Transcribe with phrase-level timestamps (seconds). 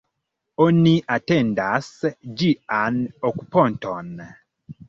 [0.63, 1.91] Oni atendas
[2.41, 2.99] ĝian
[3.31, 4.13] okuponton.